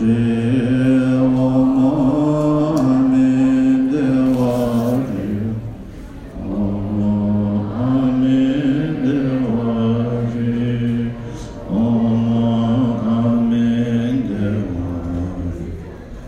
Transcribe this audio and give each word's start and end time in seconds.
Jai 0.00 0.77